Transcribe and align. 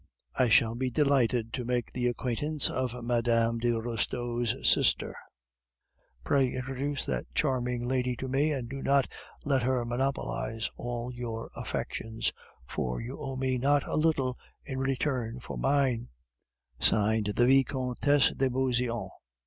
I 0.33 0.49
shall 0.49 0.73
be 0.73 0.89
delighted 0.89 1.53
to 1.53 1.63
make 1.63 1.93
the 1.93 2.07
acquaintance 2.07 2.71
of 2.71 2.95
Mme. 3.03 3.21
de 3.59 3.71
Restaud's 3.79 4.55
sister. 4.67 5.15
Pray 6.23 6.51
introduce 6.53 7.05
that 7.05 7.27
charming 7.35 7.87
lady 7.87 8.15
to 8.15 8.27
me, 8.27 8.51
and 8.51 8.67
do 8.67 8.81
not 8.81 9.07
let 9.45 9.61
her 9.61 9.85
monopolize 9.85 10.71
all 10.75 11.13
your 11.13 11.51
affection, 11.55 12.19
for 12.65 12.99
you 12.99 13.15
owe 13.19 13.35
me 13.35 13.59
not 13.59 13.87
a 13.87 13.93
little 13.95 14.39
in 14.65 14.79
return 14.79 15.39
for 15.39 15.55
mine. 15.55 16.09
"VICOMTESSE 16.79 18.31
DE 18.37 18.49
BEAUSEANT." 18.49 19.11